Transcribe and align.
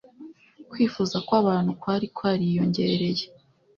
kwifuza 0.69 1.15
kwabantu 1.27 1.71
kwari 1.81 2.07
kwariyongereye 2.15 3.25